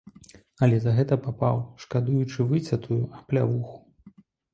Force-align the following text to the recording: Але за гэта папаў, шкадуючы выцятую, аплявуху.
Але 0.67 0.77
за 0.85 0.93
гэта 0.99 1.17
папаў, 1.25 1.59
шкадуючы 1.83 2.45
выцятую, 2.53 2.99
аплявуху. 3.19 3.77